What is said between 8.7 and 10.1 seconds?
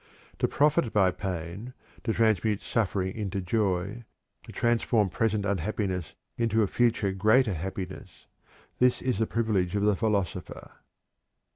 this is the privilege of the